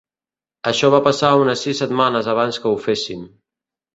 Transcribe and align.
Això 0.71 0.89
va 0.95 1.01
passar 1.07 1.29
unes 1.41 1.61
sis 1.67 1.83
setmanes 1.83 2.31
abans 2.35 2.59
que 2.63 2.71
ho 2.73 2.83
féssim. 2.87 3.29